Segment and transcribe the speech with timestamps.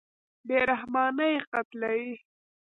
[0.47, 2.11] بېرحمانه یې قتلوي.